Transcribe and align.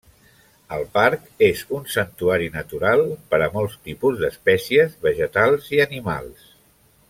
El 0.77 0.85
parc 0.95 1.27
és 1.47 1.61
un 1.79 1.83
santuari 1.97 2.49
natural 2.55 3.05
per 3.35 3.41
a 3.49 3.51
molts 3.59 3.77
tipus 3.91 4.19
d'espècies 4.25 4.97
vegetals 5.09 5.73
i 5.77 5.87
animals. 5.89 6.51